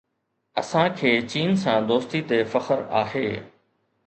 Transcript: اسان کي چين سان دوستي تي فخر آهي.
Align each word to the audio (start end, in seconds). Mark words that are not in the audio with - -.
اسان 0.61 0.87
کي 1.01 1.11
چين 1.33 1.53
سان 1.65 1.87
دوستي 1.93 2.21
تي 2.33 2.43
فخر 2.55 2.83
آهي. 3.03 3.29